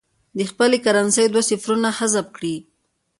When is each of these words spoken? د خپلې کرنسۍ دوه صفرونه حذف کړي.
د 0.37 0.39
خپلې 0.49 0.77
کرنسۍ 0.85 1.25
دوه 1.33 1.43
صفرونه 1.49 1.89
حذف 1.97 2.25
کړي. 2.37 2.55